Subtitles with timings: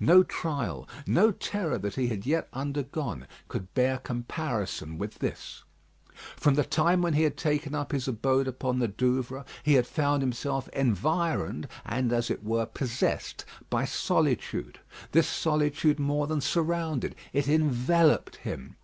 [0.00, 5.62] No trial, no terror that he had yet undergone, could bear comparison with this.
[6.36, 9.86] From the time when he had taken up his abode upon the Douvres, he had
[9.86, 14.78] found himself environed, and, as it were, possessed by solitude.
[15.12, 18.76] This solitude more than surrounded, it enveloped him.